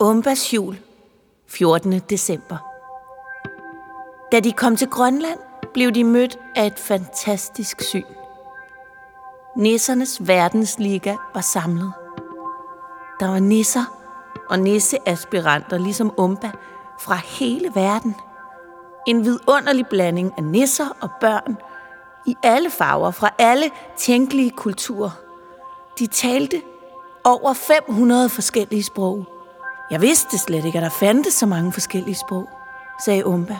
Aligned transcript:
Umbas 0.00 0.54
jul, 0.54 0.78
14. 1.46 1.98
december. 1.98 2.56
Da 4.32 4.40
de 4.40 4.52
kom 4.52 4.76
til 4.76 4.88
Grønland, 4.88 5.38
blev 5.74 5.92
de 5.92 6.04
mødt 6.04 6.38
af 6.56 6.66
et 6.66 6.78
fantastisk 6.78 7.82
syn. 7.82 8.04
Nissernes 9.56 10.28
verdensliga 10.28 11.16
var 11.34 11.40
samlet. 11.40 11.92
Der 13.20 13.28
var 13.28 13.38
nisser 13.38 13.84
og 14.50 14.58
nisseaspiranter, 14.58 15.78
ligesom 15.78 16.12
Umba, 16.18 16.50
fra 17.00 17.14
hele 17.14 17.70
verden. 17.74 18.14
En 19.06 19.24
vidunderlig 19.24 19.86
blanding 19.86 20.32
af 20.36 20.44
nisser 20.44 20.88
og 21.00 21.10
børn 21.20 21.56
i 22.26 22.36
alle 22.42 22.70
farver 22.70 23.10
fra 23.10 23.30
alle 23.38 23.70
tænkelige 23.96 24.50
kulturer. 24.50 25.10
De 25.98 26.06
talte 26.06 26.62
over 27.24 27.52
500 27.52 28.28
forskellige 28.28 28.82
sprog. 28.82 29.33
Jeg 29.90 30.00
vidste 30.00 30.38
slet 30.38 30.64
ikke, 30.64 30.78
at 30.78 30.82
der 30.82 30.88
fandtes 30.88 31.34
så 31.34 31.46
mange 31.46 31.72
forskellige 31.72 32.14
sprog, 32.14 32.48
sagde 33.04 33.26
Umba. 33.26 33.56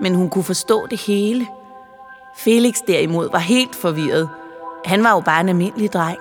Men 0.00 0.14
hun 0.14 0.30
kunne 0.30 0.44
forstå 0.44 0.86
det 0.86 1.00
hele. 1.00 1.46
Felix 2.36 2.76
derimod 2.86 3.30
var 3.30 3.38
helt 3.38 3.74
forvirret. 3.76 4.28
Han 4.84 5.04
var 5.04 5.12
jo 5.12 5.20
bare 5.20 5.40
en 5.40 5.48
almindelig 5.48 5.92
dreng. 5.92 6.18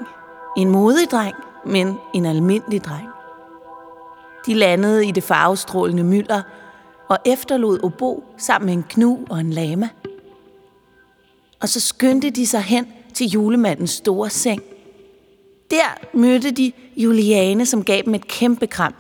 En 0.58 0.70
modig 0.70 1.12
dreng, 1.12 1.36
men 1.66 1.98
en 2.14 2.26
almindelig 2.26 2.86
dreng. 2.86 3.08
De 4.46 4.54
landede 4.54 5.08
i 5.08 5.12
det 5.12 5.24
farvestrålende 5.24 6.04
mylder 6.04 6.42
og 7.10 7.18
efterlod 7.26 7.84
Obo 7.84 8.24
sammen 8.38 8.66
med 8.66 8.74
en 8.74 8.86
knu 8.90 9.20
og 9.30 9.40
en 9.40 9.50
lama. 9.50 9.90
Og 11.62 11.70
så 11.70 11.80
skyndte 11.80 12.30
de 12.30 12.48
sig 12.48 12.62
hen 12.62 12.88
til 13.14 13.28
julemandens 13.28 13.92
store 13.92 14.30
seng. 14.30 14.62
Der 15.72 16.18
mødte 16.18 16.52
de 16.52 16.72
Juliane, 16.98 17.66
som 17.66 17.84
gav 17.84 18.02
dem 18.06 18.16
et 18.16 18.28
kæmpe 18.28 18.68
kram. 18.68 18.94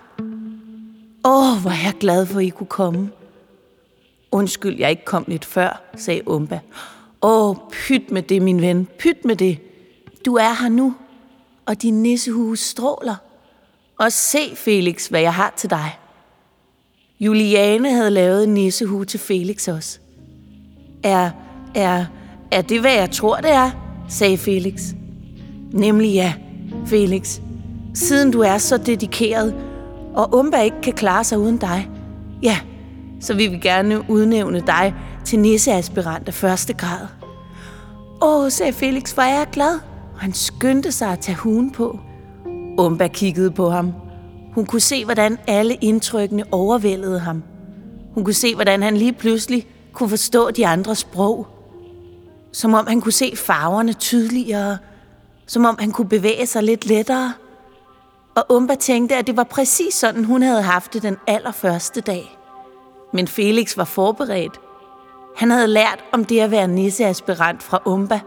Åh, 1.28 1.62
hvor 1.62 1.72
er 1.72 1.84
jeg 1.84 1.94
glad 2.00 2.26
for, 2.26 2.40
at 2.40 2.46
I 2.46 2.50
kunne 2.50 2.68
komme. 2.68 3.12
Undskyld, 4.32 4.78
jeg 4.80 4.90
ikke 4.90 5.06
kom 5.06 5.26
lidt 5.28 5.46
før, 5.46 5.82
sagde 5.96 6.28
Umba. 6.28 6.60
Åh, 7.22 7.56
pyt 7.72 8.12
med 8.12 8.22
det, 8.22 8.42
min 8.42 8.62
ven, 8.62 8.88
pyt 9.00 9.26
med 9.26 9.36
det. 9.36 9.58
Du 10.26 10.36
er 10.36 10.62
her 10.62 10.70
nu, 10.70 10.96
og 11.66 11.82
din 11.82 12.04
nissehue 12.04 12.58
stråler. 12.58 13.16
Og 14.00 14.12
se, 14.12 14.56
Felix, 14.56 15.08
hvad 15.08 15.22
jeg 15.22 15.34
har 15.34 15.54
til 15.58 15.70
dig. 15.70 15.98
Juliane 17.20 17.92
havde 17.92 18.10
lavet 18.10 18.44
en 18.44 18.54
nissehue 18.54 19.06
til 19.06 19.20
Felix 19.20 19.68
også. 19.68 20.00
Er, 21.04 21.32
er, 21.76 22.06
er 22.52 22.62
det, 22.62 22.82
hvad 22.82 22.94
jeg 22.94 23.12
tror, 23.12 23.36
det 23.36 23.52
er? 23.52 23.72
sagde 24.10 24.38
Felix. 24.38 24.82
Nemlig 25.72 26.14
ja, 26.14 26.34
Felix. 26.86 27.40
Siden 27.94 28.32
du 28.32 28.42
er 28.42 28.58
så 28.58 28.78
dedikeret, 28.78 29.67
og 30.18 30.36
Umba 30.36 30.62
ikke 30.62 30.82
kan 30.84 30.94
klare 30.94 31.24
sig 31.24 31.40
uden 31.40 31.58
dig, 31.58 31.90
ja, 32.44 32.60
så 33.22 33.34
vil 33.34 33.52
vi 33.52 33.58
gerne 33.58 34.10
udnævne 34.10 34.60
dig 34.68 34.96
til 35.26 35.40
nisseaspirant 35.40 36.28
af 36.28 36.34
første 36.34 36.74
grad. 36.74 37.08
Åh, 38.22 38.52
sagde 38.52 38.74
Felix, 38.74 39.12
hvor 39.12 39.24
er 39.24 39.38
jeg 39.38 39.48
glad. 39.52 39.80
Og 40.14 40.20
han 40.20 40.34
skyndte 40.34 40.92
sig 40.92 41.12
at 41.12 41.20
tage 41.20 41.36
huen 41.36 41.72
på. 41.72 42.00
Umba 42.78 43.08
kiggede 43.08 43.52
på 43.52 43.70
ham. 43.70 43.94
Hun 44.54 44.66
kunne 44.66 44.82
se, 44.82 45.06
hvordan 45.06 45.38
alle 45.48 45.74
indtrykkene 45.82 46.44
overvældede 46.52 47.20
ham. 47.20 47.44
Hun 48.14 48.24
kunne 48.24 48.34
se, 48.34 48.56
hvordan 48.56 48.84
han 48.84 48.98
lige 48.98 49.14
pludselig 49.14 49.68
kunne 49.94 50.10
forstå 50.10 50.52
de 50.52 50.68
andre 50.68 50.96
sprog. 50.96 51.48
Som 52.54 52.74
om 52.74 52.88
han 52.88 53.02
kunne 53.02 53.12
se 53.12 53.34
farverne 53.36 53.94
tydeligere. 53.94 54.78
Som 55.48 55.66
om 55.66 55.76
han 55.80 55.92
kunne 55.92 56.10
bevæge 56.10 56.46
sig 56.46 56.64
lidt 56.64 56.86
lettere. 56.86 57.34
Og 58.38 58.46
Umba 58.50 58.76
tænkte, 58.76 59.16
at 59.16 59.28
det 59.28 59.38
var 59.38 59.44
præcis 59.44 59.94
sådan, 59.94 60.24
hun 60.24 60.42
havde 60.42 60.62
haft 60.62 60.94
det 60.94 61.04
den 61.04 61.18
allerførste 61.28 62.02
dag. 62.02 62.38
Men 63.14 63.28
Felix 63.28 63.78
var 63.78 63.84
forberedt. 63.84 64.60
Han 65.36 65.52
havde 65.52 65.68
lært 65.68 66.04
om 66.12 66.26
det 66.26 66.40
at 66.40 66.52
være 66.52 66.68
nisseaspirant 66.68 67.64
fra 67.64 67.82
Umba, 67.86 68.20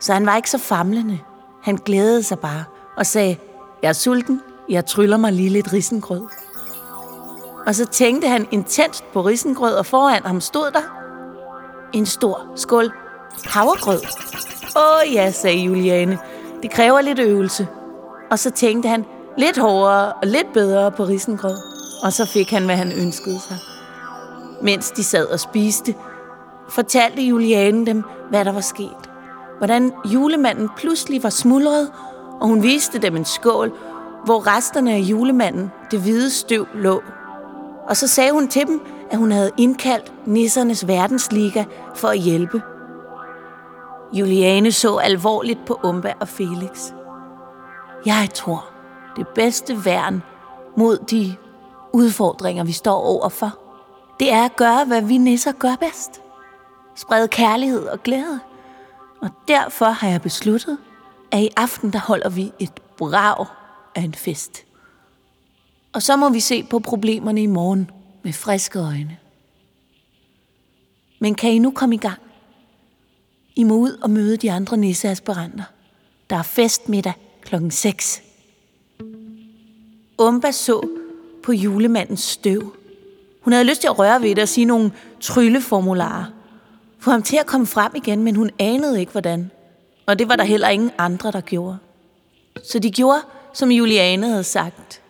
så 0.00 0.12
han 0.12 0.26
var 0.26 0.36
ikke 0.36 0.50
så 0.50 0.58
famlende. 0.58 1.18
Han 1.62 1.76
glædede 1.76 2.22
sig 2.22 2.38
bare 2.38 2.64
og 2.96 3.06
sagde, 3.06 3.36
jeg 3.82 3.88
er 3.88 3.92
sulten, 3.92 4.40
jeg 4.68 4.86
tryller 4.86 5.16
mig 5.16 5.32
lige 5.32 5.48
lidt 5.48 5.72
risengrød. 5.72 6.22
Og 7.66 7.74
så 7.74 7.86
tænkte 7.86 8.28
han 8.28 8.48
intenst 8.50 9.04
på 9.12 9.20
risengrød, 9.20 9.74
og 9.74 9.86
foran 9.86 10.22
ham 10.24 10.40
stod 10.40 10.70
der 10.70 10.82
en 11.92 12.06
stor 12.06 12.52
skål 12.56 12.92
havregrød. 13.46 14.00
Åh 14.76 15.14
ja, 15.14 15.30
sagde 15.30 15.58
Juliane, 15.58 16.18
det 16.62 16.70
kræver 16.70 17.00
lidt 17.00 17.18
øvelse. 17.18 17.68
Og 18.30 18.38
så 18.38 18.50
tænkte 18.50 18.88
han 18.88 19.04
lidt 19.38 19.58
hårdere 19.58 20.12
og 20.12 20.26
lidt 20.26 20.52
bedre 20.52 20.92
på 20.92 21.04
risengrød. 21.04 21.56
Og 22.02 22.12
så 22.12 22.26
fik 22.26 22.50
han, 22.50 22.64
hvad 22.64 22.76
han 22.76 22.92
ønskede 22.92 23.40
sig. 23.40 23.56
Mens 24.62 24.90
de 24.90 25.04
sad 25.04 25.26
og 25.26 25.40
spiste, 25.40 25.94
fortalte 26.68 27.22
Juliane 27.22 27.86
dem, 27.86 28.04
hvad 28.30 28.44
der 28.44 28.52
var 28.52 28.60
sket. 28.60 29.10
Hvordan 29.58 29.92
julemanden 30.04 30.68
pludselig 30.76 31.22
var 31.22 31.30
smuldret, 31.30 31.92
og 32.40 32.48
hun 32.48 32.62
viste 32.62 32.98
dem 32.98 33.16
en 33.16 33.24
skål, 33.24 33.72
hvor 34.24 34.56
resterne 34.56 34.92
af 34.92 34.98
julemanden, 34.98 35.72
det 35.90 36.00
hvide 36.00 36.30
støv, 36.30 36.66
lå. 36.74 37.02
Og 37.88 37.96
så 37.96 38.08
sagde 38.08 38.32
hun 38.32 38.48
til 38.48 38.66
dem, 38.66 38.80
at 39.10 39.18
hun 39.18 39.32
havde 39.32 39.50
indkaldt 39.56 40.12
nissernes 40.26 40.88
verdensliga 40.88 41.64
for 41.94 42.08
at 42.08 42.18
hjælpe. 42.18 42.62
Juliane 44.12 44.72
så 44.72 44.96
alvorligt 44.96 45.58
på 45.66 45.80
Umba 45.84 46.12
og 46.20 46.28
Felix. 46.28 46.92
Jeg 48.06 48.28
tror, 48.34 48.69
det 49.20 49.28
bedste 49.28 49.84
værn 49.84 50.22
mod 50.76 50.98
de 51.10 51.36
udfordringer, 51.92 52.64
vi 52.64 52.72
står 52.72 53.00
overfor, 53.00 53.58
det 54.20 54.32
er 54.32 54.44
at 54.44 54.56
gøre, 54.56 54.84
hvad 54.84 55.02
vi 55.02 55.18
nisser 55.18 55.52
gør 55.52 55.76
bedst. 55.76 56.20
Sprede 56.96 57.28
kærlighed 57.28 57.86
og 57.86 58.02
glæde. 58.02 58.40
Og 59.22 59.30
derfor 59.48 59.84
har 59.84 60.08
jeg 60.08 60.22
besluttet, 60.22 60.78
at 61.32 61.42
i 61.42 61.48
aften 61.56 61.92
der 61.92 61.98
holder 61.98 62.28
vi 62.28 62.52
et 62.58 62.80
brag 62.98 63.46
af 63.94 64.02
en 64.02 64.14
fest. 64.14 64.64
Og 65.92 66.02
så 66.02 66.16
må 66.16 66.28
vi 66.28 66.40
se 66.40 66.62
på 66.62 66.78
problemerne 66.78 67.42
i 67.42 67.46
morgen 67.46 67.90
med 68.22 68.32
friske 68.32 68.78
øjne. 68.78 69.18
Men 71.18 71.34
kan 71.34 71.50
I 71.50 71.58
nu 71.58 71.70
komme 71.70 71.94
i 71.94 71.98
gang? 71.98 72.20
I 73.56 73.64
må 73.64 73.74
ud 73.74 73.98
og 74.02 74.10
møde 74.10 74.36
de 74.36 74.52
andre 74.52 74.76
nisseaspiranter. 74.76 75.64
Der 76.30 76.36
er 76.36 76.42
festmiddag 76.42 77.12
klokken 77.42 77.70
6. 77.70 78.22
Umba 80.20 80.50
så 80.50 80.86
på 81.42 81.52
julemandens 81.52 82.20
støv. 82.20 82.74
Hun 83.40 83.52
havde 83.52 83.64
lyst 83.64 83.80
til 83.80 83.88
at 83.88 83.98
røre 83.98 84.22
ved 84.22 84.28
det 84.34 84.42
og 84.42 84.48
sige 84.48 84.64
nogle 84.64 84.92
trylleformularer. 85.20 86.24
Få 86.98 87.10
ham 87.10 87.22
til 87.22 87.36
at 87.36 87.46
komme 87.46 87.66
frem 87.66 87.92
igen, 87.94 88.22
men 88.22 88.36
hun 88.36 88.50
anede 88.58 89.00
ikke, 89.00 89.12
hvordan. 89.12 89.50
Og 90.06 90.18
det 90.18 90.28
var 90.28 90.36
der 90.36 90.44
heller 90.44 90.68
ingen 90.68 90.90
andre, 90.98 91.30
der 91.30 91.40
gjorde. 91.40 91.78
Så 92.72 92.78
de 92.78 92.90
gjorde, 92.90 93.20
som 93.52 93.70
Juliane 93.70 94.26
havde 94.26 94.44
sagt. 94.44 95.02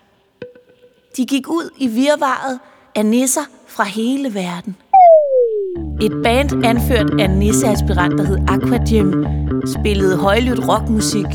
De 1.17 1.27
gik 1.27 1.49
ud 1.49 1.71
i 1.79 1.87
virvaret 1.87 2.59
af 2.95 3.07
nisser 3.07 3.45
fra 3.67 3.85
hele 3.85 4.35
verden. 4.35 4.77
Et 6.03 6.23
band 6.23 6.65
anført 6.65 7.21
af 7.21 7.25
en 7.25 7.31
nisseaspirant, 7.31 8.19
der 8.19 8.25
hed 8.25 8.39
Aquagym, 8.49 9.25
spillede 9.67 10.17
højlydt 10.17 10.69
rockmusik. 10.69 11.27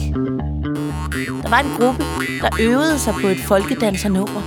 Der 1.45 1.51
var 1.51 1.59
en 1.59 1.78
gruppe, 1.79 2.03
der 2.41 2.50
øvede 2.59 3.00
sig 3.00 3.13
på 3.22 3.28
et 3.28 3.38
folkedansernummer. 3.39 4.41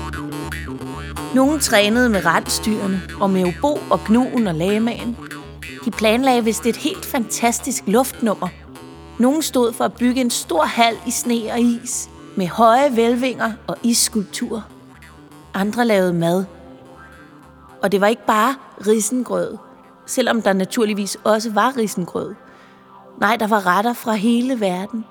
Nogle 1.35 1.61
trænede 1.61 2.09
med 2.09 2.25
rensdyrene 2.25 3.03
og 3.21 3.31
med 3.31 3.45
obo 3.45 3.79
og 3.91 4.01
gnuen 4.07 4.47
og 4.47 4.55
lamaen. 4.55 5.17
De 5.85 5.91
planlagde 5.91 6.45
vist 6.45 6.67
et 6.67 6.77
helt 6.77 7.07
fantastisk 7.07 7.83
luftnummer. 7.87 8.49
Nogle 9.19 9.43
stod 9.43 9.73
for 9.73 9.85
at 9.85 9.93
bygge 9.93 10.21
en 10.21 10.31
stor 10.31 10.65
hal 10.65 10.97
i 11.07 11.11
sne 11.11 11.53
og 11.53 11.61
is, 11.61 12.11
med 12.37 12.47
høje 12.47 12.97
velvinger 12.97 13.53
og 13.67 13.77
isskulpturer. 13.83 14.63
Andre 15.55 15.85
lavede 15.85 16.13
mad. 16.13 16.45
Og 17.83 17.93
det 17.93 18.01
var 18.01 18.07
ikke 18.07 18.27
bare 18.27 18.55
risengrød, 18.87 19.57
selvom 20.07 20.43
der 20.43 20.53
naturligvis 20.53 21.17
også 21.25 21.51
var 21.51 21.77
risengrød. 21.77 22.35
Nej, 23.21 23.37
der 23.37 23.47
var 23.47 23.67
retter 23.67 23.93
fra 23.93 24.13
hele 24.13 24.61
verden. 24.61 25.05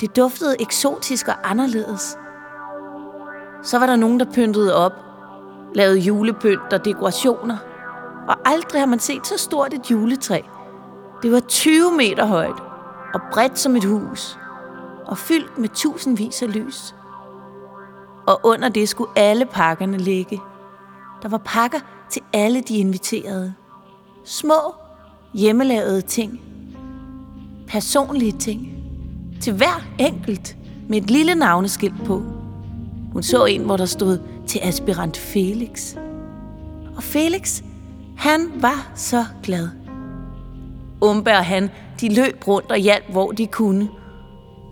Det 0.00 0.16
duftede 0.16 0.56
eksotisk 0.60 1.28
og 1.28 1.50
anderledes. 1.50 2.18
Så 3.62 3.78
var 3.78 3.86
der 3.86 3.96
nogen, 3.96 4.20
der 4.20 4.26
pyntede 4.34 4.74
op, 4.74 4.92
lavede 5.74 5.98
julepynt 5.98 6.72
og 6.72 6.84
dekorationer. 6.84 7.56
Og 8.28 8.36
aldrig 8.44 8.80
har 8.80 8.86
man 8.86 8.98
set 8.98 9.26
så 9.26 9.38
stort 9.38 9.74
et 9.74 9.90
juletræ. 9.90 10.40
Det 11.22 11.32
var 11.32 11.40
20 11.40 11.92
meter 11.96 12.26
højt 12.26 12.62
og 13.14 13.20
bredt 13.32 13.58
som 13.58 13.76
et 13.76 13.84
hus 13.84 14.38
og 15.06 15.18
fyldt 15.18 15.58
med 15.58 15.68
tusindvis 15.68 16.42
af 16.42 16.54
lys. 16.54 16.94
Og 18.26 18.40
under 18.44 18.68
det 18.68 18.88
skulle 18.88 19.10
alle 19.16 19.46
pakkerne 19.46 19.98
ligge. 19.98 20.40
Der 21.22 21.28
var 21.28 21.38
pakker 21.44 21.78
til 22.10 22.22
alle 22.32 22.60
de 22.60 22.76
inviterede. 22.76 23.54
Små, 24.24 24.74
hjemmelavede 25.34 26.00
ting. 26.00 26.40
Personlige 27.68 28.32
ting. 28.32 28.79
Til 29.40 29.52
hver 29.52 29.86
enkelt 29.98 30.56
med 30.88 30.98
et 31.02 31.10
lille 31.10 31.34
navneskilt 31.34 32.04
på. 32.04 32.22
Hun 33.12 33.22
så 33.22 33.44
en, 33.44 33.62
hvor 33.62 33.76
der 33.76 33.84
stod 33.84 34.18
til 34.46 34.60
aspirant 34.62 35.16
Felix. 35.16 35.96
Og 36.96 37.02
Felix, 37.02 37.62
han 38.16 38.50
var 38.54 38.92
så 38.94 39.24
glad. 39.42 39.68
Umbe 41.02 41.30
og 41.30 41.44
han, 41.44 41.70
de 42.00 42.14
løb 42.14 42.48
rundt 42.48 42.70
og 42.70 42.76
hjalp, 42.78 43.04
hvor 43.10 43.32
de 43.32 43.46
kunne. 43.46 43.88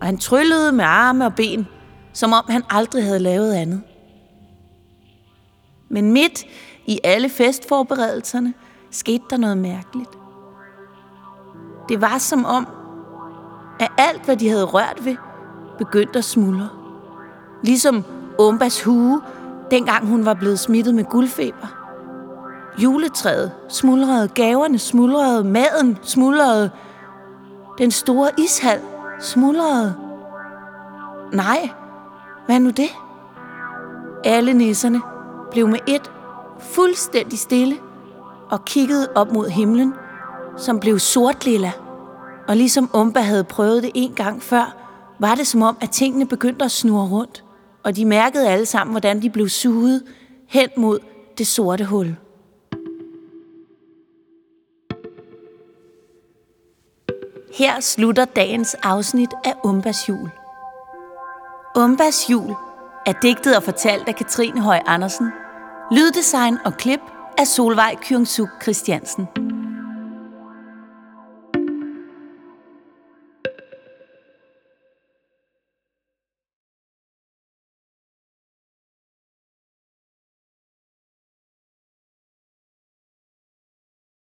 Og 0.00 0.06
han 0.06 0.18
tryllede 0.18 0.72
med 0.72 0.84
arme 0.84 1.26
og 1.26 1.34
ben, 1.34 1.66
som 2.12 2.32
om 2.32 2.44
han 2.48 2.62
aldrig 2.70 3.04
havde 3.04 3.18
lavet 3.18 3.52
andet. 3.52 3.82
Men 5.88 6.12
midt 6.12 6.44
i 6.86 7.00
alle 7.04 7.28
festforberedelserne 7.28 8.54
skete 8.90 9.24
der 9.30 9.36
noget 9.36 9.58
mærkeligt. 9.58 10.10
Det 11.88 12.00
var 12.00 12.18
som 12.18 12.44
om, 12.44 12.68
at 13.80 13.92
alt, 13.98 14.24
hvad 14.24 14.36
de 14.36 14.48
havde 14.48 14.64
rørt 14.64 15.04
ved, 15.04 15.16
begyndte 15.78 16.18
at 16.18 16.24
smuldre. 16.24 16.68
Ligesom 17.62 18.04
Umbas 18.38 18.82
hue, 18.82 19.20
dengang 19.70 20.06
hun 20.06 20.24
var 20.24 20.34
blevet 20.34 20.58
smittet 20.58 20.94
med 20.94 21.04
guldfeber. 21.04 21.66
Juletræet 22.78 23.52
smuldrede, 23.68 24.28
gaverne 24.28 24.78
smuldrede, 24.78 25.44
maden 25.44 25.98
smuldrede, 26.02 26.70
den 27.78 27.90
store 27.90 28.30
ishal 28.38 28.80
smuldrede. 29.20 29.94
Nej, 31.32 31.70
hvad 32.46 32.60
nu 32.60 32.70
det? 32.70 32.90
Alle 34.24 34.52
nisserne 34.52 35.00
blev 35.50 35.68
med 35.68 35.78
et 35.86 36.10
fuldstændig 36.60 37.38
stille 37.38 37.76
og 38.50 38.64
kiggede 38.64 39.08
op 39.14 39.32
mod 39.32 39.48
himlen, 39.48 39.94
som 40.56 40.80
blev 40.80 40.98
sortlilla. 40.98 41.72
Og 42.48 42.56
ligesom 42.56 42.90
Umba 42.94 43.20
havde 43.20 43.44
prøvet 43.44 43.82
det 43.82 43.90
en 43.94 44.14
gang 44.14 44.42
før, 44.42 44.76
var 45.18 45.34
det 45.34 45.46
som 45.46 45.62
om, 45.62 45.76
at 45.80 45.90
tingene 45.90 46.26
begyndte 46.26 46.64
at 46.64 46.70
snurre 46.70 47.08
rundt, 47.08 47.44
og 47.84 47.96
de 47.96 48.04
mærkede 48.04 48.48
alle 48.48 48.66
sammen, 48.66 48.92
hvordan 48.92 49.22
de 49.22 49.30
blev 49.30 49.48
suget 49.48 50.02
hen 50.48 50.68
mod 50.76 50.98
det 51.38 51.46
sorte 51.46 51.84
hul. 51.84 52.16
Her 57.54 57.80
slutter 57.80 58.24
dagens 58.24 58.74
afsnit 58.74 59.30
af 59.44 59.54
Umbas 59.64 60.08
jul. 60.08 60.30
Umbas 61.76 62.30
jul 62.30 62.54
er 63.06 63.12
digtet 63.22 63.56
og 63.56 63.62
fortalt 63.62 64.08
af 64.08 64.14
Katrine 64.14 64.60
Høj 64.60 64.80
Andersen. 64.86 65.30
Lyddesign 65.92 66.58
og 66.64 66.72
klip 66.74 67.00
af 67.38 67.46
Solvej 67.46 67.96
Kyungsuk 68.02 68.48
Christiansen. 68.62 69.47